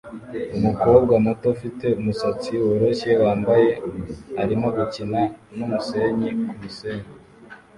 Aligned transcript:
Umukobwa 0.57 1.13
muto 1.25 1.45
ufite 1.55 1.87
umusatsi 1.99 2.51
woroshye 2.65 3.11
wambaye 3.23 3.69
arimo 4.41 4.67
gukina 4.77 5.21
numusenyi 5.57 6.29
kumusenyi 6.45 7.09